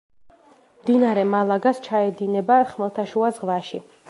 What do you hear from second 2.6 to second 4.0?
ხმელთაშუა ზღვაში.